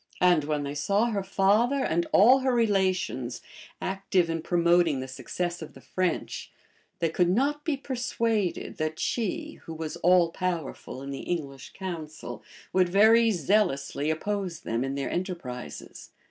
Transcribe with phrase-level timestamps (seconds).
[0.19, 3.39] And when they saw her father and all her relations
[3.79, 6.51] active in promoting the success of the French,
[6.97, 12.41] they could not be persuaded that she, who was all powerful in the English council,
[12.73, 16.09] would very zealously oppose them in their enterprises.